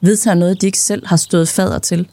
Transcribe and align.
vedtager 0.00 0.34
noget, 0.34 0.60
de 0.60 0.66
ikke 0.66 0.78
selv 0.78 1.06
har 1.06 1.16
stået 1.16 1.48
fader 1.48 1.78
til. 1.78 2.08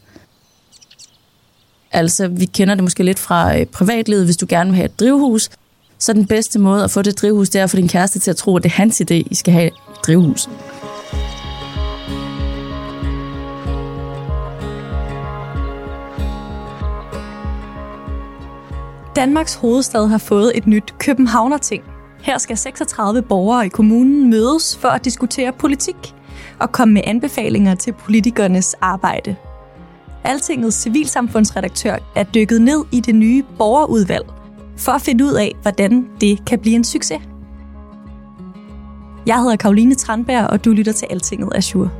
Altså, 1.92 2.28
vi 2.28 2.44
kender 2.44 2.74
det 2.74 2.84
måske 2.84 3.02
lidt 3.02 3.18
fra 3.18 3.58
øh, 3.58 3.66
privatlivet. 3.66 4.24
Hvis 4.24 4.36
du 4.36 4.46
gerne 4.48 4.70
vil 4.70 4.76
have 4.76 4.84
et 4.84 5.00
drivhus, 5.00 5.50
så 5.98 6.12
den 6.12 6.26
bedste 6.26 6.58
måde 6.58 6.84
at 6.84 6.90
få 6.90 7.02
det 7.02 7.20
drivhus, 7.20 7.50
det 7.50 7.58
er 7.58 7.64
at 7.64 7.70
få 7.70 7.76
din 7.76 7.88
kæreste 7.88 8.18
til 8.18 8.30
at 8.30 8.36
tro, 8.36 8.56
at 8.56 8.62
det 8.62 8.68
er 8.68 8.74
hans 8.74 9.00
idé, 9.00 9.14
I 9.14 9.34
skal 9.34 9.52
have 9.52 9.66
et 9.66 9.72
drivhus. 10.06 10.48
Danmarks 19.16 19.54
hovedstad 19.54 20.08
har 20.08 20.18
fået 20.18 20.52
et 20.54 20.66
nyt 20.66 20.94
Københavner-ting. 20.98 21.84
Her 22.22 22.38
skal 22.38 22.56
36 22.56 23.22
borgere 23.22 23.66
i 23.66 23.68
kommunen 23.68 24.30
mødes 24.30 24.76
for 24.76 24.88
at 24.88 25.04
diskutere 25.04 25.52
politik 25.52 26.15
og 26.60 26.72
komme 26.72 26.94
med 26.94 27.02
anbefalinger 27.04 27.74
til 27.74 27.92
politikernes 27.92 28.74
arbejde. 28.80 29.36
Altingets 30.24 30.76
civilsamfundsredaktør 30.76 31.96
er 32.16 32.22
dykket 32.22 32.62
ned 32.62 32.84
i 32.92 33.00
det 33.00 33.14
nye 33.14 33.42
borgerudvalg 33.58 34.26
for 34.76 34.92
at 34.92 35.02
finde 35.02 35.24
ud 35.24 35.32
af, 35.32 35.52
hvordan 35.62 36.06
det 36.20 36.44
kan 36.44 36.58
blive 36.58 36.74
en 36.74 36.84
succes. 36.84 37.20
Jeg 39.26 39.40
hedder 39.40 39.56
Karoline 39.56 39.94
Tranberg, 39.94 40.46
og 40.46 40.64
du 40.64 40.70
lytter 40.70 40.92
til 40.92 41.06
Altinget 41.10 41.48
Azure. 41.54 41.90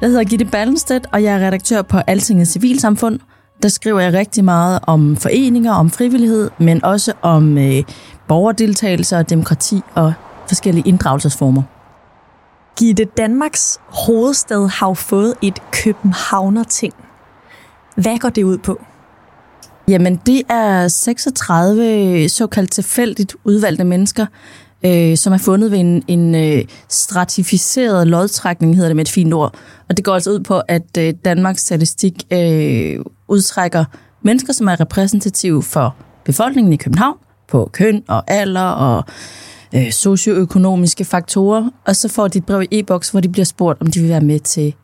Jeg 0.00 0.08
hedder 0.08 0.24
Gitte 0.24 0.44
Ballenstedt, 0.44 1.06
og 1.12 1.22
jeg 1.22 1.34
er 1.40 1.46
redaktør 1.46 1.82
på 1.82 1.98
Altinget 2.06 2.48
Civilsamfund. 2.48 3.18
Der 3.62 3.68
skriver 3.68 4.00
jeg 4.00 4.12
rigtig 4.12 4.44
meget 4.44 4.78
om 4.86 5.16
foreninger, 5.16 5.72
om 5.72 5.90
frivillighed, 5.90 6.50
men 6.58 6.84
også 6.84 7.12
om 7.22 7.58
øh, 7.58 7.82
borgerdeltagelse 8.28 9.16
og 9.16 9.30
demokrati 9.30 9.80
og 9.94 10.12
forskellige 10.50 10.88
inddragelsesformer. 10.88 11.62
Gitte, 12.78 13.04
Danmarks 13.04 13.80
hovedstad 14.06 14.68
har 14.68 14.94
fået 14.94 15.34
et 15.42 15.58
Københavner-ting. 15.72 16.94
Hvad 17.96 18.18
går 18.18 18.28
det 18.28 18.42
ud 18.42 18.58
på? 18.58 18.80
Jamen, 19.88 20.20
det 20.26 20.42
er 20.48 20.88
36 20.88 22.28
såkaldt 22.28 22.70
tilfældigt 22.70 23.36
udvalgte 23.44 23.84
mennesker, 23.84 24.26
øh, 24.84 25.16
som 25.16 25.32
er 25.32 25.38
fundet 25.38 25.70
ved 25.70 25.78
en, 25.78 26.02
en 26.08 26.34
øh, 26.34 26.64
stratificeret 26.88 28.06
lodtrækning, 28.06 28.74
hedder 28.74 28.88
det 28.88 28.96
med 28.96 29.04
et 29.04 29.10
fint 29.10 29.34
ord. 29.34 29.54
Og 29.88 29.96
det 29.96 30.04
går 30.04 30.14
altså 30.14 30.30
ud 30.30 30.40
på, 30.40 30.60
at 30.68 30.98
øh, 30.98 31.14
Danmarks 31.24 31.62
statistik 31.62 32.14
øh, 32.32 32.98
udtrækker 33.28 33.84
mennesker, 34.22 34.52
som 34.52 34.68
er 34.68 34.80
repræsentative 34.80 35.62
for 35.62 35.96
befolkningen 36.24 36.72
i 36.72 36.76
København, 36.76 37.16
på 37.48 37.70
køn 37.72 38.02
og 38.08 38.24
alder 38.26 38.68
og 38.68 39.04
øh, 39.74 39.92
socioøkonomiske 39.92 41.04
faktorer, 41.04 41.70
og 41.86 41.96
så 41.96 42.08
får 42.08 42.28
de 42.28 42.38
et 42.38 42.46
brev 42.46 42.62
i 42.62 42.78
e-boks, 42.78 43.10
hvor 43.10 43.20
de 43.20 43.28
bliver 43.28 43.44
spurgt, 43.44 43.80
om 43.80 43.86
de 43.86 44.00
vil 44.00 44.08
være 44.08 44.20
med 44.20 44.40
til 44.40 44.74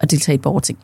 at 0.00 0.10
deltage 0.10 0.34
i 0.34 0.38
et 0.38 0.42
borgerting. 0.42 0.78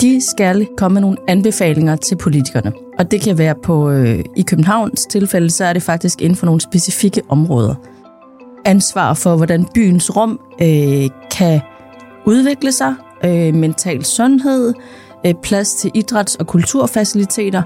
De 0.00 0.20
skal 0.20 0.66
komme 0.76 0.94
med 0.94 1.00
nogle 1.00 1.16
anbefalinger 1.28 1.96
til 1.96 2.16
politikerne. 2.16 2.72
Og 2.98 3.10
det 3.10 3.20
kan 3.20 3.38
være 3.38 3.54
på, 3.62 3.90
øh, 3.90 4.24
i 4.36 4.42
Københavns 4.42 5.06
tilfælde, 5.06 5.50
så 5.50 5.64
er 5.64 5.72
det 5.72 5.82
faktisk 5.82 6.22
inden 6.22 6.36
for 6.36 6.46
nogle 6.46 6.60
specifikke 6.60 7.22
områder. 7.28 7.74
Ansvar 8.64 9.14
for, 9.14 9.36
hvordan 9.36 9.66
byens 9.74 10.16
rum 10.16 10.40
øh, 10.62 11.10
kan 11.30 11.60
udvikle 12.26 12.72
sig, 12.72 12.94
øh, 13.24 13.54
mental 13.54 14.04
sundhed, 14.04 14.74
øh, 15.26 15.34
plads 15.42 15.74
til 15.74 15.90
idræts- 15.94 16.36
og 16.38 16.46
kulturfaciliteter, 16.46 17.62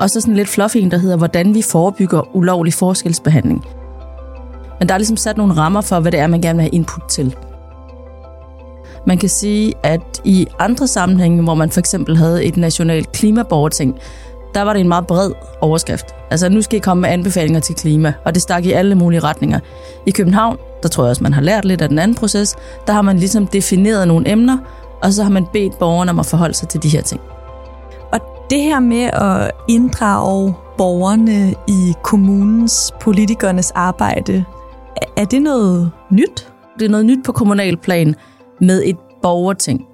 og 0.00 0.10
så 0.10 0.20
sådan 0.20 0.36
lidt 0.36 0.48
fluffy 0.48 0.76
en, 0.76 0.90
der 0.90 0.98
hedder, 0.98 1.16
hvordan 1.16 1.54
vi 1.54 1.62
forebygger 1.62 2.36
ulovlig 2.36 2.74
forskelsbehandling. 2.74 3.64
Men 4.78 4.88
der 4.88 4.94
er 4.94 4.98
ligesom 4.98 5.16
sat 5.16 5.36
nogle 5.36 5.56
rammer 5.56 5.80
for, 5.80 6.00
hvad 6.00 6.12
det 6.12 6.20
er, 6.20 6.26
man 6.26 6.40
gerne 6.40 6.56
vil 6.56 6.62
have 6.62 6.74
input 6.74 7.08
til. 7.08 7.36
Man 9.06 9.18
kan 9.18 9.28
sige, 9.28 9.74
at 9.82 10.20
i 10.24 10.46
andre 10.58 10.86
sammenhænge, 10.86 11.42
hvor 11.42 11.54
man 11.54 11.70
for 11.70 11.80
eksempel 11.80 12.16
havde 12.16 12.44
et 12.44 12.56
nationalt 12.56 13.12
klimaborgerting, 13.12 13.94
der 14.54 14.62
var 14.62 14.72
det 14.72 14.80
en 14.80 14.88
meget 14.88 15.06
bred 15.06 15.32
overskrift. 15.60 16.06
Altså, 16.30 16.48
nu 16.48 16.62
skal 16.62 16.76
I 16.76 16.80
komme 16.80 17.00
med 17.00 17.10
anbefalinger 17.10 17.60
til 17.60 17.74
klima, 17.74 18.12
og 18.24 18.34
det 18.34 18.42
stak 18.42 18.64
i 18.64 18.72
alle 18.72 18.94
mulige 18.94 19.20
retninger. 19.20 19.60
I 20.06 20.10
København, 20.10 20.58
der 20.82 20.88
tror 20.88 21.04
jeg 21.04 21.10
også, 21.10 21.22
man 21.22 21.34
har 21.34 21.42
lært 21.42 21.64
lidt 21.64 21.82
af 21.82 21.88
den 21.88 21.98
anden 21.98 22.14
proces, 22.14 22.56
der 22.86 22.92
har 22.92 23.02
man 23.02 23.18
ligesom 23.18 23.46
defineret 23.46 24.08
nogle 24.08 24.30
emner, 24.30 24.58
og 25.02 25.12
så 25.12 25.22
har 25.22 25.30
man 25.30 25.46
bedt 25.52 25.78
borgerne 25.78 26.10
om 26.10 26.18
at 26.18 26.26
forholde 26.26 26.54
sig 26.54 26.68
til 26.68 26.82
de 26.82 26.88
her 26.88 27.02
ting. 27.02 27.20
Og 28.12 28.20
det 28.50 28.62
her 28.62 28.80
med 28.80 29.02
at 29.02 29.50
inddrage 29.68 30.54
borgerne 30.78 31.54
i 31.68 31.94
kommunens, 32.02 32.94
politikernes 33.00 33.70
arbejde, 33.70 34.44
er 35.16 35.24
det 35.24 35.42
noget 35.42 35.90
nyt? 36.10 36.52
Det 36.78 36.84
er 36.84 36.88
noget 36.88 37.06
nyt 37.06 37.24
på 37.24 37.32
kommunal 37.32 37.76
plan 37.76 38.14
med 38.60 38.82
et 38.84 38.96
borgerting. 39.22 39.86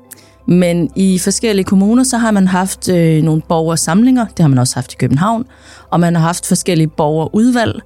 Men 0.46 0.90
i 0.96 1.18
forskellige 1.18 1.64
kommuner, 1.64 2.02
så 2.02 2.16
har 2.16 2.30
man 2.30 2.46
haft 2.46 2.88
øh, 2.88 3.22
nogle 3.22 3.42
borgersamlinger, 3.48 4.26
det 4.26 4.38
har 4.38 4.48
man 4.48 4.58
også 4.58 4.76
haft 4.76 4.92
i 4.92 4.96
København, 4.96 5.44
og 5.90 6.00
man 6.00 6.14
har 6.14 6.22
haft 6.22 6.46
forskellige 6.46 6.88
borgerudvalg, 6.88 7.82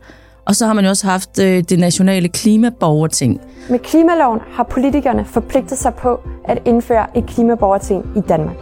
og 0.47 0.57
så 0.57 0.67
har 0.67 0.73
man 0.73 0.85
jo 0.85 0.91
også 0.91 1.07
haft 1.07 1.39
øh, 1.39 1.65
det 1.69 1.79
nationale 1.79 2.29
klimaborgerting. 2.29 3.41
Med 3.71 3.79
klimaloven 3.79 4.41
har 4.53 4.63
politikerne 4.63 5.25
forpligtet 5.25 5.79
sig 5.79 5.95
på 5.95 6.21
at 6.45 6.59
indføre 6.65 7.19
et 7.19 7.27
klimaborgerting 7.27 8.05
i 8.17 8.21
Danmark. 8.21 8.57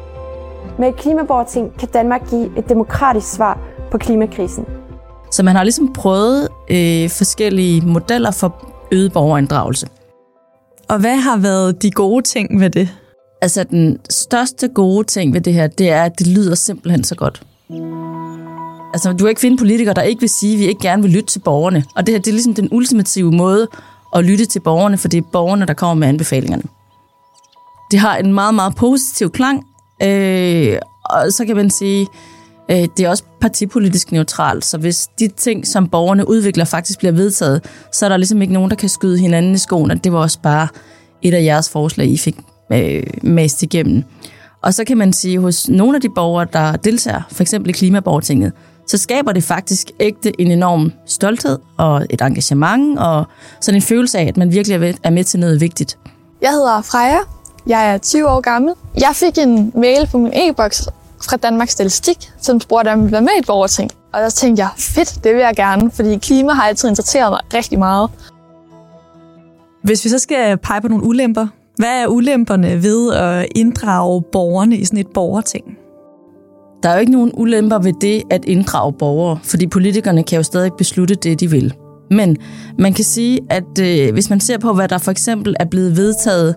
Med 0.78 0.88
et 0.88 0.96
klimaborgerting 0.96 1.78
kan 1.78 1.88
Danmark 1.88 2.30
give 2.30 2.58
et 2.58 2.68
demokratisk 2.68 3.34
svar 3.34 3.58
på 3.90 3.98
klimakrisen. 3.98 4.66
Så 5.34 5.42
man 5.42 5.56
har 5.56 5.62
ligesom 5.64 5.92
prøvet 5.92 6.48
øh, 6.70 7.10
forskellige 7.10 7.80
modeller 7.80 8.30
for 8.30 8.74
øget 8.92 9.12
borgerinddragelse. 9.12 9.86
Og 10.88 10.98
hvad 10.98 11.16
har 11.16 11.36
været 11.36 11.82
de 11.82 11.90
gode 11.90 12.22
ting 12.22 12.60
ved 12.60 12.70
det? 12.70 12.88
Altså 13.42 13.64
den 13.64 13.98
største 14.10 14.68
gode 14.68 15.06
ting 15.06 15.34
ved 15.34 15.40
det 15.40 15.54
her, 15.54 15.66
det 15.66 15.90
er, 15.90 16.04
at 16.04 16.18
det 16.18 16.26
lyder 16.26 16.54
simpelthen 16.54 17.04
så 17.04 17.14
godt. 17.14 17.42
Altså 18.92 19.12
du 19.12 19.18
kan 19.18 19.28
ikke 19.28 19.40
finde 19.40 19.56
politikere, 19.56 19.94
der 19.94 20.02
ikke 20.02 20.20
vil 20.20 20.28
sige, 20.28 20.54
at 20.54 20.58
vi 20.58 20.64
ikke 20.64 20.82
gerne 20.82 21.02
vil 21.02 21.10
lytte 21.10 21.26
til 21.26 21.38
borgerne. 21.38 21.84
Og 21.96 22.06
det 22.06 22.14
her, 22.14 22.20
det 22.20 22.28
er 22.28 22.32
ligesom 22.32 22.54
den 22.54 22.68
ultimative 22.72 23.32
måde 23.32 23.68
at 24.16 24.24
lytte 24.24 24.46
til 24.46 24.60
borgerne, 24.60 24.98
for 24.98 25.08
det 25.08 25.18
er 25.18 25.28
borgerne, 25.32 25.66
der 25.66 25.74
kommer 25.74 25.94
med 25.94 26.08
anbefalingerne. 26.08 26.62
Det 27.90 27.98
har 27.98 28.16
en 28.16 28.32
meget, 28.32 28.54
meget 28.54 28.74
positiv 28.74 29.30
klang, 29.30 29.66
øh, 30.02 30.78
og 31.04 31.32
så 31.32 31.44
kan 31.46 31.56
man 31.56 31.70
sige, 31.70 32.00
øh, 32.00 32.33
Øh, 32.70 32.88
det 32.96 33.00
er 33.00 33.08
også 33.08 33.24
partipolitisk 33.40 34.12
neutralt, 34.12 34.64
så 34.64 34.78
hvis 34.78 35.06
de 35.18 35.28
ting, 35.28 35.66
som 35.66 35.88
borgerne 35.88 36.28
udvikler, 36.28 36.64
faktisk 36.64 36.98
bliver 36.98 37.12
vedtaget, 37.12 37.64
så 37.92 38.04
er 38.04 38.08
der 38.08 38.16
ligesom 38.16 38.42
ikke 38.42 38.54
nogen, 38.54 38.70
der 38.70 38.76
kan 38.76 38.88
skyde 38.88 39.18
hinanden 39.18 39.54
i 39.54 39.58
skoene. 39.58 40.00
Det 40.04 40.12
var 40.12 40.18
også 40.18 40.38
bare 40.42 40.68
et 41.22 41.34
af 41.34 41.44
jeres 41.44 41.70
forslag, 41.70 42.06
I 42.06 42.18
fik 42.18 42.36
øh, 42.72 43.02
mast 43.22 43.62
igennem. 43.62 44.04
Og 44.62 44.74
så 44.74 44.84
kan 44.84 44.96
man 44.96 45.12
sige, 45.12 45.40
hos 45.40 45.68
nogle 45.68 45.96
af 45.96 46.00
de 46.00 46.08
borgere, 46.14 46.46
der 46.52 46.76
deltager, 46.76 47.22
for 47.30 47.42
eksempel 47.42 47.70
i 47.70 47.72
Klimaborgertinget, 47.72 48.52
så 48.86 48.98
skaber 48.98 49.32
det 49.32 49.44
faktisk 49.44 49.90
ægte 50.00 50.40
en 50.40 50.50
enorm 50.50 50.92
stolthed 51.06 51.58
og 51.78 52.06
et 52.10 52.20
engagement 52.20 52.98
og 52.98 53.24
sådan 53.60 53.78
en 53.78 53.82
følelse 53.82 54.18
af, 54.18 54.26
at 54.26 54.36
man 54.36 54.52
virkelig 54.52 54.94
er 55.02 55.10
med 55.10 55.24
til 55.24 55.40
noget 55.40 55.60
vigtigt. 55.60 55.98
Jeg 56.42 56.50
hedder 56.50 56.82
Freja. 56.82 57.18
Jeg 57.66 57.94
er 57.94 57.98
20 57.98 58.28
år 58.28 58.40
gammel. 58.40 58.74
Jeg 58.94 59.10
fik 59.14 59.38
en 59.38 59.72
mail 59.74 60.08
på 60.12 60.18
min 60.18 60.32
e-boks 60.34 60.88
fra 61.22 61.36
Danmarks 61.36 61.72
Statistik, 61.72 62.16
som 62.40 62.60
spurgte, 62.60 62.88
om 62.88 62.98
jeg 62.98 62.98
ville 62.98 63.12
være 63.12 63.22
med 63.22 63.30
i 63.36 63.38
et 63.38 63.46
borgerting. 63.46 63.90
Og 64.12 64.20
der 64.20 64.30
tænkte 64.30 64.60
jeg, 64.60 64.70
fedt, 64.78 65.24
det 65.24 65.34
vil 65.34 65.40
jeg 65.40 65.56
gerne, 65.56 65.90
fordi 65.90 66.18
klima 66.18 66.52
har 66.52 66.62
altid 66.62 66.88
interesseret 66.88 67.30
mig 67.32 67.40
rigtig 67.54 67.78
meget. 67.78 68.10
Hvis 69.82 70.04
vi 70.04 70.08
så 70.08 70.18
skal 70.18 70.58
pege 70.58 70.80
på 70.80 70.88
nogle 70.88 71.04
ulemper, 71.04 71.46
hvad 71.76 72.02
er 72.02 72.06
ulemperne 72.06 72.82
ved 72.82 73.12
at 73.12 73.46
inddrage 73.54 74.22
borgerne 74.22 74.76
i 74.76 74.84
sådan 74.84 74.98
et 74.98 75.06
borgerting? 75.14 75.64
Der 76.82 76.88
er 76.88 76.94
jo 76.94 77.00
ikke 77.00 77.12
nogen 77.12 77.30
ulemper 77.34 77.78
ved 77.78 77.92
det 78.00 78.22
at 78.30 78.44
inddrage 78.44 78.92
borgere, 78.92 79.38
fordi 79.42 79.66
politikerne 79.66 80.22
kan 80.22 80.36
jo 80.36 80.42
stadig 80.42 80.72
beslutte 80.78 81.14
det, 81.14 81.40
de 81.40 81.50
vil. 81.50 81.74
Men 82.10 82.36
man 82.78 82.92
kan 82.92 83.04
sige, 83.04 83.40
at 83.50 83.78
øh, 83.80 84.12
hvis 84.12 84.30
man 84.30 84.40
ser 84.40 84.58
på, 84.58 84.72
hvad 84.72 84.88
der 84.88 84.98
for 84.98 85.10
eksempel 85.10 85.56
er 85.60 85.64
blevet 85.64 85.96
vedtaget, 85.96 86.54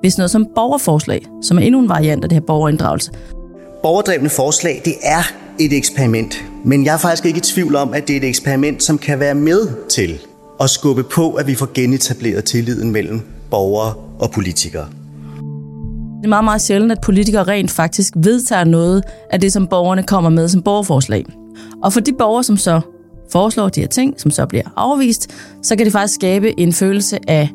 hvis 0.00 0.18
noget 0.18 0.30
som 0.30 0.46
borgerforslag, 0.54 1.26
som 1.42 1.58
er 1.58 1.62
endnu 1.62 1.80
en 1.80 1.88
variant 1.88 2.24
af 2.24 2.28
det 2.28 2.36
her 2.36 2.46
borgerinddragelse. 2.46 3.10
Borgerdrevne 3.84 4.28
forslag, 4.28 4.82
det 4.84 4.94
er 5.02 5.22
et 5.60 5.72
eksperiment, 5.72 6.44
men 6.64 6.84
jeg 6.84 6.94
er 6.94 6.98
faktisk 6.98 7.26
ikke 7.26 7.38
i 7.38 7.40
tvivl 7.40 7.76
om, 7.76 7.94
at 7.94 8.08
det 8.08 8.16
er 8.16 8.20
et 8.20 8.28
eksperiment, 8.28 8.82
som 8.82 8.98
kan 8.98 9.20
være 9.20 9.34
med 9.34 9.88
til 9.88 10.18
at 10.60 10.70
skubbe 10.70 11.02
på, 11.02 11.32
at 11.32 11.46
vi 11.46 11.54
får 11.54 11.68
genetableret 11.74 12.44
tilliden 12.44 12.90
mellem 12.90 13.20
borgere 13.50 13.94
og 14.18 14.30
politikere. 14.30 14.86
Det 16.18 16.24
er 16.24 16.28
meget, 16.28 16.44
meget 16.44 16.62
sjældent, 16.62 16.92
at 16.92 17.00
politikere 17.00 17.42
rent 17.42 17.70
faktisk 17.70 18.12
vedtager 18.16 18.64
noget 18.64 19.02
af 19.30 19.40
det, 19.40 19.52
som 19.52 19.66
borgerne 19.66 20.02
kommer 20.02 20.30
med 20.30 20.48
som 20.48 20.62
borgerforslag. 20.62 21.24
Og 21.82 21.92
for 21.92 22.00
de 22.00 22.12
borgere, 22.12 22.44
som 22.44 22.56
så 22.56 22.80
foreslår 23.32 23.68
de 23.68 23.80
her 23.80 23.88
ting, 23.88 24.20
som 24.20 24.30
så 24.30 24.46
bliver 24.46 24.64
afvist, 24.76 25.30
så 25.62 25.76
kan 25.76 25.84
det 25.84 25.92
faktisk 25.92 26.14
skabe 26.14 26.60
en 26.60 26.72
følelse 26.72 27.18
af 27.28 27.48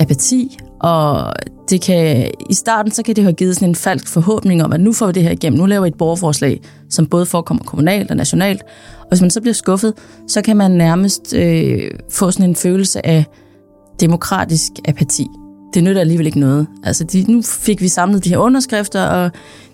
apati, 0.00 0.58
og 0.80 1.32
det 1.70 1.80
kan, 1.80 2.30
i 2.50 2.54
starten 2.54 2.92
så 2.92 3.02
kan 3.02 3.16
det 3.16 3.24
have 3.24 3.32
givet 3.32 3.54
sådan 3.54 3.68
en 3.68 3.74
falsk 3.74 4.08
forhåbning 4.08 4.64
om, 4.64 4.72
at 4.72 4.80
nu 4.80 4.92
får 4.92 5.06
vi 5.06 5.12
det 5.12 5.22
her 5.22 5.30
igennem, 5.30 5.58
nu 5.58 5.66
laver 5.66 5.82
vi 5.82 5.88
et 5.88 5.94
borgerforslag, 5.94 6.60
som 6.90 7.06
både 7.06 7.26
forekommer 7.26 7.64
kommunalt 7.64 8.10
og 8.10 8.16
nationalt, 8.16 8.62
og 9.00 9.08
hvis 9.08 9.20
man 9.20 9.30
så 9.30 9.40
bliver 9.40 9.54
skuffet, 9.54 9.94
så 10.28 10.42
kan 10.42 10.56
man 10.56 10.70
nærmest 10.70 11.34
øh, 11.34 11.90
få 12.10 12.30
sådan 12.30 12.50
en 12.50 12.56
følelse 12.56 13.06
af 13.06 13.24
demokratisk 14.00 14.72
apati. 14.84 15.26
Det 15.74 15.84
nytter 15.84 16.00
alligevel 16.00 16.26
ikke 16.26 16.40
noget. 16.40 16.66
Altså, 16.84 17.04
de, 17.04 17.32
nu 17.32 17.42
fik 17.42 17.80
vi 17.80 17.88
samlet 17.88 18.24
de 18.24 18.28
her 18.28 18.38
underskrifter, 18.38 19.02
og 19.02 19.30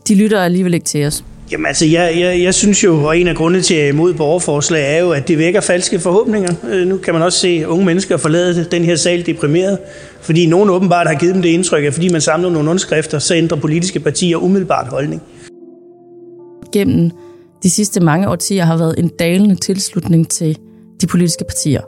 de 0.09 0.15
lytter 0.15 0.41
alligevel 0.41 0.75
ikke 0.75 0.87
til 0.87 1.07
os. 1.07 1.25
Jamen 1.53 1.67
altså, 1.67 1.87
jeg, 1.87 2.15
jeg, 2.19 2.43
jeg 2.43 2.55
synes 2.55 2.85
jo, 2.85 3.05
og 3.05 3.19
en 3.19 3.29
af 3.29 3.37
grundene 3.37 3.63
til, 3.63 3.75
at 3.75 3.81
jeg 3.81 3.87
er 3.87 3.93
imod 3.93 4.15
borgerforslag, 4.15 4.97
er 4.97 5.01
jo, 5.01 5.11
at 5.11 5.29
det 5.29 5.39
vækker 5.39 5.61
falske 5.61 5.99
forhåbninger. 5.99 6.55
Øh, 6.71 6.87
nu 6.87 6.97
kan 6.97 7.15
man 7.15 7.23
også 7.23 7.39
se 7.39 7.69
unge 7.69 7.85
mennesker 7.85 8.17
forlade 8.17 8.65
den 8.65 8.85
her 8.85 8.97
sal 8.97 9.27
deprimeret, 9.27 9.79
fordi 10.21 10.47
nogen 10.47 10.71
åbenbart 10.71 11.07
har 11.07 11.15
givet 11.15 11.35
dem 11.35 11.43
det 11.43 11.49
indtryk, 11.49 11.85
at 11.85 11.95
fordi 11.95 12.09
man 12.09 12.21
samler 12.21 12.51
nogle 12.51 12.71
underskrifter, 12.71 13.19
så 13.19 13.35
ændrer 13.35 13.59
politiske 13.59 14.01
partier 14.01 14.37
umiddelbart 14.37 14.87
holdning. 14.87 15.23
Gennem 16.73 17.11
de 17.63 17.71
sidste 17.71 18.01
mange 18.01 18.29
årtier 18.29 18.65
har 18.65 18.77
været 18.77 18.95
en 18.99 19.09
dalende 19.09 19.55
tilslutning 19.55 20.29
til 20.29 20.59
de 21.01 21.07
politiske 21.07 21.45
partier. 21.45 21.81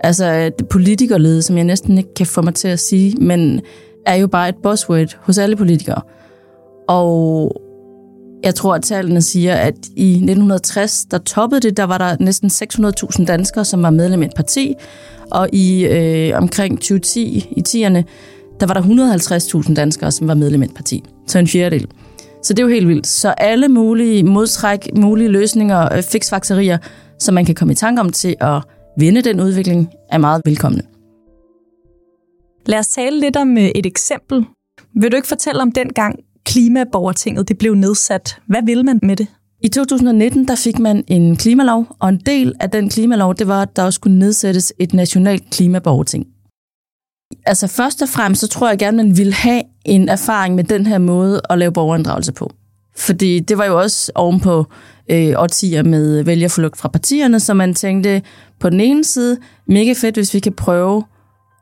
Altså 0.00 0.50
det 0.58 0.68
politikerlede, 0.68 1.42
som 1.42 1.56
jeg 1.56 1.64
næsten 1.64 1.98
ikke 1.98 2.14
kan 2.14 2.26
få 2.26 2.42
mig 2.42 2.54
til 2.54 2.68
at 2.68 2.80
sige, 2.80 3.16
men 3.20 3.60
er 4.06 4.14
jo 4.14 4.26
bare 4.26 4.48
et 4.48 4.54
buzzword 4.62 5.18
hos 5.20 5.38
alle 5.38 5.56
politikere. 5.56 6.00
Og 6.88 7.61
jeg 8.42 8.54
tror, 8.54 8.74
at 8.74 8.82
tallene 8.82 9.22
siger, 9.22 9.54
at 9.54 9.74
i 9.96 10.10
1960, 10.10 11.04
der 11.04 11.18
toppede 11.18 11.60
det, 11.60 11.76
der 11.76 11.84
var 11.84 11.98
der 11.98 12.16
næsten 12.20 12.50
600.000 12.50 13.24
danskere, 13.24 13.64
som 13.64 13.82
var 13.82 13.90
medlem 13.90 14.22
af 14.22 14.26
et 14.26 14.32
parti, 14.36 14.74
og 15.30 15.48
i 15.52 15.86
øh, 15.86 16.36
omkring 16.36 16.78
2010, 16.78 17.48
i 17.56 17.62
10'erne, 17.68 18.02
der 18.60 18.66
var 18.66 18.74
der 18.74 18.82
150.000 19.62 19.74
danskere, 19.74 20.10
som 20.12 20.28
var 20.28 20.34
medlem 20.34 20.62
af 20.62 20.66
et 20.66 20.74
parti. 20.74 21.04
Så 21.26 21.38
en 21.38 21.48
fjerdedel. 21.48 21.88
Så 22.42 22.54
det 22.54 22.58
er 22.58 22.66
jo 22.66 22.72
helt 22.72 22.88
vildt. 22.88 23.06
Så 23.06 23.28
alle 23.30 23.68
mulige 23.68 24.22
modtræk, 24.22 24.88
mulige 24.96 25.28
løsninger, 25.28 25.96
øh, 25.96 26.02
fiksfakserier, 26.02 26.78
som 27.18 27.34
man 27.34 27.44
kan 27.44 27.54
komme 27.54 27.72
i 27.72 27.74
tanke 27.74 28.00
om 28.00 28.12
til 28.12 28.36
at 28.40 28.62
vende 28.98 29.22
den 29.22 29.40
udvikling, 29.40 29.88
er 30.10 30.18
meget 30.18 30.42
velkomne. 30.44 30.82
Lad 32.66 32.78
os 32.78 32.88
tale 32.88 33.20
lidt 33.20 33.36
om 33.36 33.58
øh, 33.58 33.64
et 33.64 33.86
eksempel. 33.86 34.44
Vil 35.00 35.12
du 35.12 35.16
ikke 35.16 35.28
fortælle 35.28 35.62
om 35.62 35.72
den 35.72 35.92
gang, 35.92 36.18
klimaborgertinget 36.44 37.48
det 37.48 37.58
blev 37.58 37.74
nedsat. 37.74 38.36
Hvad 38.46 38.62
vil 38.66 38.84
man 38.84 39.00
med 39.02 39.16
det? 39.16 39.26
I 39.64 39.68
2019 39.68 40.48
der 40.48 40.54
fik 40.54 40.78
man 40.78 41.04
en 41.08 41.36
klimalov, 41.36 41.86
og 41.98 42.08
en 42.08 42.20
del 42.26 42.52
af 42.60 42.70
den 42.70 42.88
klimalov, 42.88 43.34
det 43.34 43.48
var, 43.48 43.62
at 43.62 43.76
der 43.76 43.82
også 43.82 43.96
skulle 43.96 44.18
nedsættes 44.18 44.72
et 44.78 44.94
nationalt 44.94 45.50
klimaborgerting. 45.50 46.26
Altså 47.46 47.66
først 47.66 48.02
og 48.02 48.08
fremmest, 48.08 48.40
så 48.40 48.48
tror 48.48 48.68
jeg 48.68 48.78
gerne, 48.78 48.96
man 48.96 49.16
ville 49.16 49.32
have 49.32 49.62
en 49.84 50.08
erfaring 50.08 50.54
med 50.54 50.64
den 50.64 50.86
her 50.86 50.98
måde 50.98 51.40
at 51.50 51.58
lave 51.58 51.72
borgerinddragelse 51.72 52.32
på. 52.32 52.52
Fordi 52.96 53.40
det 53.40 53.58
var 53.58 53.64
jo 53.64 53.80
også 53.80 54.12
ovenpå 54.14 54.66
øh, 55.10 55.32
årtier 55.36 55.82
med 55.82 56.22
vælgerforlugt 56.24 56.78
fra 56.78 56.88
partierne, 56.88 57.40
så 57.40 57.54
man 57.54 57.74
tænkte 57.74 58.22
på 58.60 58.70
den 58.70 58.80
ene 58.80 59.04
side, 59.04 59.38
mega 59.66 59.92
fedt, 59.92 60.14
hvis 60.14 60.34
vi 60.34 60.40
kan 60.40 60.52
prøve 60.52 61.04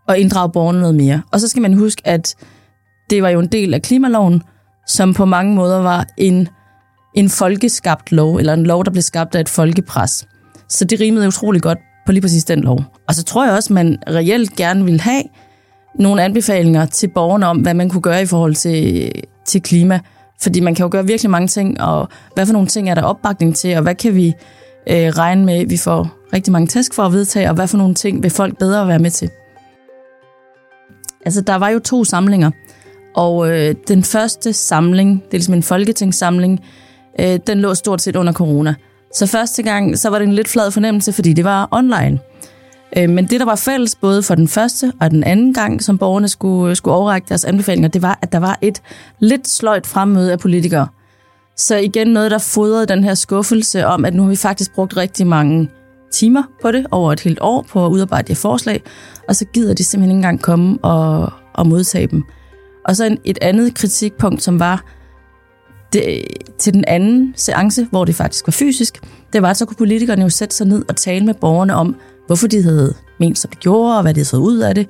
at 0.08 0.18
inddrage 0.18 0.52
borgerne 0.52 0.80
noget 0.80 0.94
mere. 0.94 1.22
Og 1.32 1.40
så 1.40 1.48
skal 1.48 1.62
man 1.62 1.74
huske, 1.74 2.02
at 2.04 2.34
det 3.10 3.22
var 3.22 3.28
jo 3.28 3.40
en 3.40 3.46
del 3.46 3.74
af 3.74 3.82
klimaloven, 3.82 4.42
som 4.90 5.14
på 5.14 5.24
mange 5.24 5.54
måder 5.54 5.82
var 5.82 6.06
en, 6.16 6.48
en 7.14 7.28
folkeskabt 7.28 8.12
lov, 8.12 8.36
eller 8.36 8.54
en 8.54 8.66
lov, 8.66 8.84
der 8.84 8.90
blev 8.90 9.02
skabt 9.02 9.34
af 9.34 9.40
et 9.40 9.48
folkepres. 9.48 10.26
Så 10.68 10.84
det 10.84 11.00
rimede 11.00 11.28
utrolig 11.28 11.62
godt 11.62 11.78
på 12.06 12.12
lige 12.12 12.22
præcis 12.22 12.44
den 12.44 12.60
lov. 12.60 12.84
Og 13.08 13.14
så 13.14 13.24
tror 13.24 13.44
jeg 13.44 13.54
også, 13.54 13.72
man 13.72 13.98
reelt 14.08 14.56
gerne 14.56 14.84
vil 14.84 15.00
have 15.00 15.22
nogle 15.94 16.22
anbefalinger 16.22 16.86
til 16.86 17.08
borgerne 17.08 17.46
om, 17.46 17.58
hvad 17.58 17.74
man 17.74 17.88
kunne 17.88 18.02
gøre 18.02 18.22
i 18.22 18.26
forhold 18.26 18.54
til, 18.54 19.12
til 19.46 19.62
klima. 19.62 20.00
Fordi 20.42 20.60
man 20.60 20.74
kan 20.74 20.84
jo 20.84 20.88
gøre 20.92 21.06
virkelig 21.06 21.30
mange 21.30 21.48
ting, 21.48 21.80
og 21.80 22.08
hvad 22.34 22.46
for 22.46 22.52
nogle 22.52 22.68
ting 22.68 22.90
er 22.90 22.94
der 22.94 23.02
opbakning 23.02 23.56
til, 23.56 23.76
og 23.76 23.82
hvad 23.82 23.94
kan 23.94 24.14
vi 24.14 24.26
øh, 24.86 25.08
regne 25.08 25.44
med, 25.44 25.66
vi 25.66 25.76
får 25.76 26.08
rigtig 26.32 26.52
mange 26.52 26.66
tæsk 26.66 26.94
for 26.94 27.02
at 27.02 27.12
vedtage, 27.12 27.48
og 27.48 27.54
hvad 27.54 27.68
for 27.68 27.78
nogle 27.78 27.94
ting 27.94 28.22
vil 28.22 28.30
folk 28.30 28.58
bedre 28.58 28.88
være 28.88 28.98
med 28.98 29.10
til. 29.10 29.30
Altså, 31.24 31.40
der 31.40 31.56
var 31.56 31.68
jo 31.68 31.78
to 31.78 32.04
samlinger. 32.04 32.50
Og 33.14 33.50
øh, 33.50 33.74
den 33.88 34.02
første 34.02 34.52
samling, 34.52 35.22
det 35.24 35.34
er 35.34 35.38
ligesom 35.38 35.54
en 35.54 35.62
folketingssamling, 35.62 36.60
øh, 37.20 37.38
den 37.46 37.60
lå 37.60 37.74
stort 37.74 38.02
set 38.02 38.16
under 38.16 38.32
corona. 38.32 38.74
Så 39.14 39.26
første 39.26 39.62
gang, 39.62 39.98
så 39.98 40.10
var 40.10 40.18
det 40.18 40.28
en 40.28 40.34
lidt 40.34 40.48
flad 40.48 40.70
fornemmelse, 40.70 41.12
fordi 41.12 41.32
det 41.32 41.44
var 41.44 41.68
online. 41.70 42.18
Øh, 42.96 43.10
men 43.10 43.26
det, 43.26 43.40
der 43.40 43.46
var 43.46 43.56
fælles 43.56 43.94
både 43.94 44.22
for 44.22 44.34
den 44.34 44.48
første 44.48 44.92
og 45.00 45.10
den 45.10 45.24
anden 45.24 45.54
gang, 45.54 45.82
som 45.82 45.98
borgerne 45.98 46.28
skulle, 46.28 46.70
øh, 46.70 46.76
skulle 46.76 46.94
overrække 46.94 47.28
deres 47.28 47.44
anbefalinger, 47.44 47.88
det 47.88 48.02
var, 48.02 48.18
at 48.22 48.32
der 48.32 48.38
var 48.38 48.58
et 48.60 48.82
lidt 49.18 49.48
sløjt 49.48 49.86
fremmøde 49.86 50.32
af 50.32 50.38
politikere. 50.38 50.86
Så 51.56 51.76
igen 51.76 52.06
noget, 52.06 52.30
der 52.30 52.38
fodrede 52.38 52.86
den 52.86 53.04
her 53.04 53.14
skuffelse 53.14 53.86
om, 53.86 54.04
at 54.04 54.14
nu 54.14 54.22
har 54.22 54.30
vi 54.30 54.36
faktisk 54.36 54.74
brugt 54.74 54.96
rigtig 54.96 55.26
mange 55.26 55.68
timer 56.12 56.42
på 56.62 56.72
det, 56.72 56.86
over 56.90 57.12
et 57.12 57.20
helt 57.20 57.38
år, 57.40 57.62
på 57.62 57.86
at 57.86 57.90
udarbejde 57.90 58.28
det 58.28 58.36
forslag, 58.36 58.82
og 59.28 59.36
så 59.36 59.44
gider 59.44 59.74
de 59.74 59.84
simpelthen 59.84 60.10
ikke 60.10 60.18
engang 60.18 60.42
komme 60.42 60.78
og, 60.82 61.32
og 61.54 61.66
modtage 61.66 62.06
dem. 62.06 62.24
Og 62.90 62.96
så 62.96 63.04
en, 63.04 63.18
et 63.24 63.38
andet 63.42 63.74
kritikpunkt, 63.74 64.42
som 64.42 64.60
var 64.60 64.84
det, 65.92 66.24
til 66.58 66.74
den 66.74 66.84
anden 66.86 67.34
seance, 67.36 67.86
hvor 67.90 68.04
det 68.04 68.14
faktisk 68.14 68.46
var 68.46 68.50
fysisk, 68.50 69.02
det 69.32 69.42
var, 69.42 69.50
at 69.50 69.56
så 69.56 69.66
kunne 69.66 69.76
politikerne 69.76 70.22
jo 70.22 70.28
sætte 70.28 70.56
sig 70.56 70.66
ned 70.66 70.84
og 70.88 70.96
tale 70.96 71.26
med 71.26 71.34
borgerne 71.34 71.74
om, 71.74 71.96
hvorfor 72.26 72.46
de 72.46 72.62
havde 72.62 72.94
ment, 73.20 73.38
som 73.38 73.50
de 73.50 73.56
gjorde, 73.56 73.96
og 73.96 74.02
hvad 74.02 74.14
de 74.14 74.18
havde 74.18 74.28
fået 74.28 74.40
ud 74.40 74.58
af 74.58 74.74
det. 74.74 74.88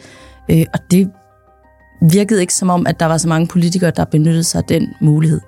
Øh, 0.51 0.65
og 0.75 0.81
det 0.91 1.11
virkede 2.11 2.41
ikke 2.41 2.55
som 2.55 2.71
om, 2.71 2.87
at 2.87 3.01
der 3.01 3.07
var 3.07 3.19
så 3.19 3.29
mange 3.29 3.47
politikere, 3.47 3.91
der 3.91 4.05
benyttede 4.05 4.45
sig 4.45 4.59
af 4.59 4.65
den 4.65 4.89
mulighed. 5.01 5.41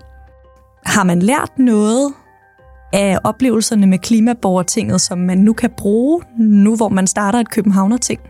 Har 0.87 1.05
man 1.05 1.23
lært 1.23 1.59
noget 1.59 2.13
af 2.93 3.19
oplevelserne 3.25 3.87
med 3.87 3.99
klimaborgertinget, 3.99 5.01
som 5.01 5.19
man 5.19 5.39
nu 5.39 5.53
kan 5.53 5.71
bruge, 5.77 6.23
nu 6.39 6.77
hvor 6.77 6.89
man 6.89 7.07
starter 7.07 7.39
et 7.39 7.51
Københavner-ting? 7.51 8.21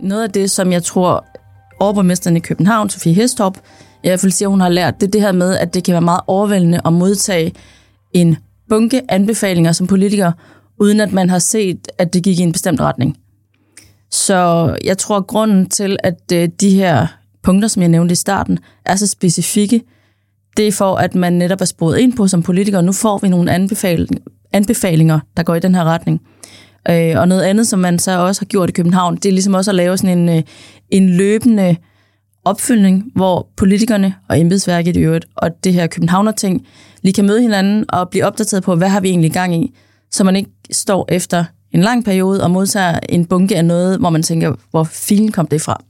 Noget 0.00 0.22
af 0.22 0.30
det, 0.30 0.50
som 0.50 0.72
jeg 0.72 0.82
tror 0.82 1.26
overborgmesteren 1.80 2.36
i 2.36 2.40
København, 2.40 2.90
Sofie 2.90 3.14
Hestorp, 3.14 3.56
i 4.04 4.08
hvert 4.08 4.20
fald 4.20 4.32
siger, 4.32 4.48
hun 4.48 4.60
har 4.60 4.68
lært, 4.68 5.00
det 5.00 5.06
er 5.06 5.10
det 5.10 5.20
her 5.20 5.32
med, 5.32 5.56
at 5.56 5.74
det 5.74 5.84
kan 5.84 5.92
være 5.92 6.00
meget 6.00 6.20
overvældende 6.26 6.80
at 6.84 6.92
modtage 6.92 7.52
en 8.12 8.36
bunke 8.68 9.02
anbefalinger 9.08 9.72
som 9.72 9.86
politiker, 9.86 10.32
uden 10.80 11.00
at 11.00 11.12
man 11.12 11.30
har 11.30 11.38
set, 11.38 11.88
at 11.98 12.14
det 12.14 12.22
gik 12.22 12.38
i 12.38 12.42
en 12.42 12.52
bestemt 12.52 12.80
retning. 12.80 13.16
Så 14.10 14.70
jeg 14.84 14.98
tror, 14.98 15.16
at 15.16 15.26
grunden 15.26 15.68
til, 15.68 15.96
at 16.04 16.32
øh, 16.32 16.48
de 16.60 16.70
her 16.70 17.06
punkter, 17.42 17.68
som 17.68 17.82
jeg 17.82 17.88
nævnte 17.88 18.12
i 18.12 18.16
starten, 18.16 18.58
er 18.84 18.96
så 18.96 19.06
specifikke, 19.06 19.82
det 20.56 20.68
er 20.68 20.72
for, 20.72 20.96
at 20.96 21.14
man 21.14 21.32
netop 21.32 21.60
er 21.60 21.64
sporet 21.64 21.98
ind 21.98 22.12
på 22.12 22.26
som 22.28 22.42
politiker, 22.42 22.78
og 22.78 22.84
nu 22.84 22.92
får 22.92 23.18
vi 23.18 23.28
nogle 23.28 23.52
anbefalinger, 24.52 25.20
der 25.36 25.42
går 25.42 25.54
i 25.54 25.60
den 25.60 25.74
her 25.74 25.84
retning. 25.84 26.20
Øh, 26.90 27.20
og 27.20 27.28
noget 27.28 27.42
andet, 27.42 27.66
som 27.66 27.78
man 27.78 27.98
så 27.98 28.18
også 28.18 28.40
har 28.40 28.46
gjort 28.46 28.68
i 28.68 28.72
København, 28.72 29.16
det 29.16 29.26
er 29.26 29.32
ligesom 29.32 29.54
også 29.54 29.70
at 29.70 29.74
lave 29.74 29.98
sådan 29.98 30.18
en, 30.18 30.28
øh, 30.28 30.42
en 30.90 31.08
løbende 31.08 31.76
opfølgning, 32.44 33.04
hvor 33.14 33.48
politikerne 33.56 34.14
og 34.28 34.40
embedsværket 34.40 34.96
i 34.96 35.00
øvrigt, 35.00 35.26
og 35.36 35.64
det 35.64 35.72
her 35.72 35.86
Københavner-ting, 35.86 36.66
lige 37.02 37.12
kan 37.12 37.26
møde 37.26 37.40
hinanden 37.40 37.84
og 37.88 38.10
blive 38.10 38.24
opdateret 38.24 38.62
på, 38.62 38.74
hvad 38.74 38.88
har 38.88 39.00
vi 39.00 39.08
egentlig 39.08 39.32
gang 39.32 39.54
i, 39.54 39.74
så 40.10 40.24
man 40.24 40.36
ikke 40.36 40.50
står 40.70 41.06
efter 41.08 41.44
en 41.72 41.80
lang 41.80 42.04
periode 42.04 42.42
og 42.42 42.50
modtager 42.50 43.00
en 43.08 43.26
bunke 43.26 43.56
af 43.56 43.64
noget, 43.64 43.98
hvor 43.98 44.10
man 44.10 44.22
tænker, 44.22 44.54
hvor 44.70 44.84
filen 44.84 45.32
kom 45.32 45.46
det 45.46 45.62
fra. 45.62 45.84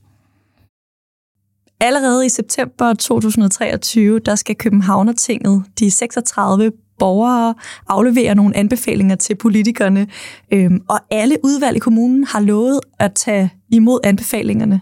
Allerede 1.79 2.25
i 2.25 2.29
september 2.29 2.93
2023, 2.93 4.19
der 4.19 4.35
skal 4.35 4.55
Københavnertinget, 4.55 5.63
de 5.79 5.91
36 5.91 6.71
borgere 6.99 7.53
afleverer 7.87 8.33
nogle 8.33 8.57
anbefalinger 8.57 9.15
til 9.15 9.35
politikerne, 9.35 10.07
øhm, 10.53 10.81
og 10.89 10.99
alle 11.11 11.37
udvalg 11.43 11.75
i 11.75 11.79
kommunen 11.79 12.23
har 12.23 12.39
lovet 12.39 12.79
at 12.99 13.13
tage 13.13 13.53
imod 13.71 13.99
anbefalingerne. 14.03 14.81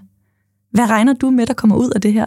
Hvad 0.72 0.90
regner 0.90 1.14
du 1.14 1.30
med, 1.30 1.46
der 1.46 1.54
kommer 1.54 1.76
ud 1.76 1.90
af 1.96 2.02
det 2.02 2.14
her? 2.14 2.26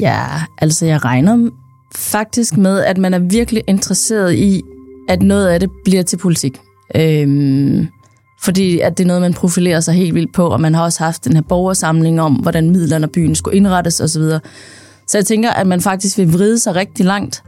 Ja, 0.00 0.26
altså 0.58 0.86
jeg 0.86 1.04
regner 1.04 1.50
faktisk 1.96 2.56
med, 2.56 2.80
at 2.80 2.98
man 2.98 3.14
er 3.14 3.18
virkelig 3.18 3.62
interesseret 3.66 4.34
i, 4.34 4.62
at 5.08 5.22
noget 5.22 5.48
af 5.48 5.60
det 5.60 5.70
bliver 5.84 6.02
til 6.02 6.16
politik. 6.16 6.58
Øhm, 6.96 7.88
fordi 8.44 8.80
at 8.80 8.98
det 8.98 9.04
er 9.04 9.08
noget, 9.08 9.22
man 9.22 9.34
profilerer 9.34 9.80
sig 9.80 9.94
helt 9.94 10.14
vildt 10.14 10.34
på, 10.34 10.46
og 10.46 10.60
man 10.60 10.74
har 10.74 10.82
også 10.82 11.04
haft 11.04 11.24
den 11.24 11.34
her 11.34 11.42
borgersamling 11.42 12.20
om, 12.20 12.32
hvordan 12.32 12.70
midlerne 12.70 13.06
og 13.06 13.10
byen 13.10 13.34
skulle 13.34 13.56
indrettes 13.56 14.00
osv. 14.00 14.22
Så 15.06 15.18
jeg 15.18 15.26
tænker, 15.26 15.50
at 15.50 15.66
man 15.66 15.80
faktisk 15.80 16.18
vil 16.18 16.32
vride 16.32 16.58
sig 16.58 16.74
rigtig 16.74 17.06
langt 17.06 17.42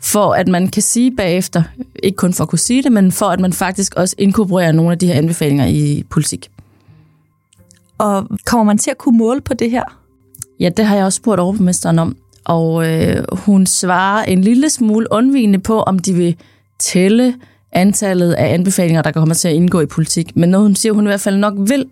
for 0.00 0.34
at 0.34 0.48
man 0.48 0.68
kan 0.68 0.82
sige 0.82 1.16
bagefter, 1.16 1.62
ikke 2.02 2.16
kun 2.16 2.32
for 2.32 2.44
at 2.44 2.48
kunne 2.50 2.58
sige 2.58 2.82
det, 2.82 2.92
men 2.92 3.12
for 3.12 3.26
at 3.26 3.40
man 3.40 3.52
faktisk 3.52 3.94
også 3.94 4.14
inkorporerer 4.18 4.72
nogle 4.72 4.92
af 4.92 4.98
de 4.98 5.06
her 5.06 5.14
anbefalinger 5.14 5.66
i 5.66 6.04
politik. 6.10 6.50
Og 7.98 8.26
kommer 8.46 8.64
man 8.64 8.78
til 8.78 8.90
at 8.90 8.98
kunne 8.98 9.18
måle 9.18 9.40
på 9.40 9.54
det 9.54 9.70
her? 9.70 9.98
Ja, 10.60 10.68
det 10.68 10.86
har 10.86 10.96
jeg 10.96 11.04
også 11.04 11.16
spurgt 11.16 11.40
overborgmesteren 11.40 11.98
om, 11.98 12.16
og 12.44 12.86
øh, 12.88 13.24
hun 13.32 13.66
svarer 13.66 14.24
en 14.24 14.40
lille 14.40 14.70
smule 14.70 15.06
undvigende 15.12 15.58
på, 15.58 15.80
om 15.80 15.98
de 15.98 16.12
vil 16.14 16.36
tælle 16.78 17.34
antallet 17.72 18.32
af 18.32 18.54
anbefalinger, 18.54 19.02
der 19.02 19.12
kommer 19.12 19.34
til 19.34 19.48
at 19.48 19.54
indgå 19.54 19.80
i 19.80 19.86
politik. 19.86 20.36
Men 20.36 20.48
noget 20.48 20.66
hun 20.66 20.74
siger, 20.74 20.92
hun 20.92 21.04
i 21.04 21.08
hvert 21.08 21.20
fald 21.20 21.36
nok 21.36 21.54
vil 21.58 21.86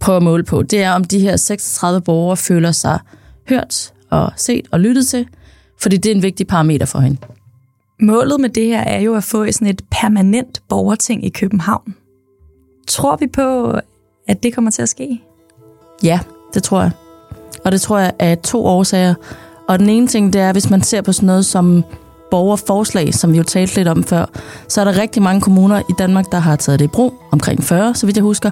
prøve 0.00 0.16
at 0.16 0.22
måle 0.22 0.44
på, 0.44 0.62
det 0.62 0.82
er, 0.82 0.92
om 0.92 1.04
de 1.04 1.18
her 1.18 1.36
36 1.36 2.00
borgere 2.00 2.36
føler 2.36 2.72
sig 2.72 2.98
hørt 3.48 3.92
og 4.10 4.32
set 4.36 4.66
og 4.70 4.80
lyttet 4.80 5.06
til, 5.06 5.26
fordi 5.84 5.96
det 5.96 6.10
er 6.10 6.14
en 6.14 6.22
vigtig 6.22 6.46
parameter 6.46 6.86
for 6.86 6.98
hende. 6.98 7.18
Målet 8.00 8.40
med 8.40 8.48
det 8.48 8.66
her 8.66 8.80
er 8.80 9.00
jo 9.00 9.14
at 9.14 9.24
få 9.24 9.52
sådan 9.52 9.68
et 9.68 9.82
permanent 9.90 10.62
borgerting 10.68 11.24
i 11.24 11.28
København. 11.28 11.94
Tror 12.88 13.16
vi 13.16 13.26
på, 13.26 13.78
at 14.28 14.42
det 14.42 14.54
kommer 14.54 14.70
til 14.70 14.82
at 14.82 14.88
ske? 14.88 15.20
Ja, 16.02 16.20
det 16.54 16.62
tror 16.62 16.80
jeg. 16.80 16.90
Og 17.64 17.72
det 17.72 17.80
tror 17.80 17.98
jeg 17.98 18.12
er 18.18 18.34
to 18.34 18.66
årsager. 18.66 19.14
Og 19.68 19.78
den 19.78 19.88
ene 19.88 20.06
ting, 20.06 20.32
det 20.32 20.40
er, 20.40 20.52
hvis 20.52 20.70
man 20.70 20.82
ser 20.82 21.00
på 21.02 21.12
sådan 21.12 21.26
noget 21.26 21.46
som 21.46 21.84
borgerforslag, 22.30 23.14
som 23.14 23.32
vi 23.32 23.36
jo 23.36 23.42
talte 23.42 23.76
lidt 23.76 23.88
om 23.88 24.04
før, 24.04 24.26
så 24.68 24.80
er 24.80 24.84
der 24.84 24.98
rigtig 24.98 25.22
mange 25.22 25.40
kommuner 25.40 25.78
i 25.78 25.92
Danmark, 25.98 26.32
der 26.32 26.38
har 26.38 26.56
taget 26.56 26.78
det 26.78 26.84
i 26.84 26.88
brug, 26.88 27.14
omkring 27.32 27.64
40, 27.64 27.94
så 27.94 28.06
vidt 28.06 28.16
jeg 28.16 28.22
husker, 28.22 28.50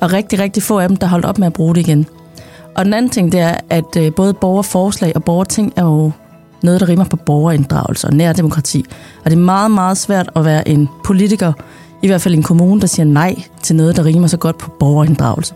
og 0.00 0.12
rigtig, 0.12 0.38
rigtig 0.38 0.62
få 0.62 0.78
af 0.78 0.88
dem, 0.88 0.96
der 0.96 1.06
holdt 1.06 1.24
op 1.24 1.38
med 1.38 1.46
at 1.46 1.52
bruge 1.52 1.74
det 1.74 1.80
igen. 1.80 2.06
Og 2.74 2.84
den 2.84 2.94
anden 2.94 3.10
ting, 3.10 3.32
det 3.32 3.40
er, 3.40 3.56
at 3.70 3.96
øh, 3.96 4.14
både 4.14 4.34
borgerforslag 4.34 5.12
og 5.14 5.24
borgerting 5.24 5.72
er 5.76 5.82
jo 5.82 6.12
noget, 6.64 6.80
der 6.80 6.88
rimer 6.88 7.04
på 7.04 7.16
borgerinddragelse 7.16 8.06
og 8.06 8.14
nærdemokrati. 8.14 8.84
Og 9.24 9.30
det 9.30 9.36
er 9.36 9.40
meget, 9.40 9.70
meget 9.70 9.96
svært 9.96 10.30
at 10.36 10.44
være 10.44 10.68
en 10.68 10.88
politiker, 11.04 11.52
i 12.02 12.06
hvert 12.06 12.20
fald 12.20 12.34
en 12.34 12.42
kommune, 12.42 12.80
der 12.80 12.86
siger 12.86 13.06
nej 13.06 13.42
til 13.62 13.76
noget, 13.76 13.96
der 13.96 14.04
rimer 14.04 14.26
så 14.26 14.36
godt 14.36 14.58
på 14.58 14.70
borgerinddragelse. 14.70 15.54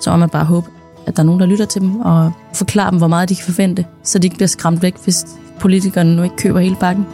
Så 0.00 0.10
må 0.10 0.16
man 0.16 0.28
bare 0.28 0.44
håbe, 0.44 0.66
at 1.06 1.16
der 1.16 1.22
er 1.22 1.26
nogen, 1.26 1.40
der 1.40 1.46
lytter 1.46 1.64
til 1.64 1.80
dem 1.80 2.00
og 2.00 2.32
forklarer 2.54 2.90
dem, 2.90 2.98
hvor 2.98 3.08
meget 3.08 3.28
de 3.28 3.34
kan 3.34 3.44
forvente, 3.44 3.86
så 4.02 4.18
de 4.18 4.26
ikke 4.26 4.36
bliver 4.36 4.48
skræmt 4.48 4.82
væk, 4.82 4.94
hvis 5.04 5.26
politikerne 5.60 6.16
nu 6.16 6.22
ikke 6.22 6.36
køber 6.36 6.60
hele 6.60 6.76
bakken. 6.80 7.06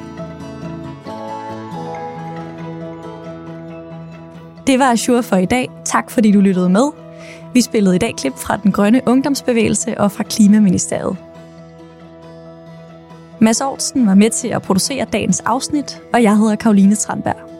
Det 4.66 4.78
var 4.78 4.90
Azure 4.92 5.22
for 5.22 5.36
i 5.36 5.46
dag. 5.46 5.70
Tak 5.84 6.10
fordi 6.10 6.32
du 6.32 6.40
lyttede 6.40 6.68
med. 6.68 6.90
Vi 7.54 7.60
spillede 7.60 7.96
i 7.96 7.98
dag 7.98 8.14
klip 8.16 8.32
fra 8.36 8.56
den 8.56 8.72
grønne 8.72 9.00
ungdomsbevægelse 9.06 10.00
og 10.00 10.12
fra 10.12 10.22
Klimaministeriet. 10.22 11.16
Mads 13.42 13.60
Aarhusen 13.60 14.06
var 14.06 14.14
med 14.14 14.30
til 14.30 14.48
at 14.48 14.62
producere 14.62 15.06
dagens 15.12 15.40
afsnit, 15.40 16.02
og 16.12 16.22
jeg 16.22 16.36
hedder 16.36 16.56
Karoline 16.56 16.94
Tranberg. 16.94 17.59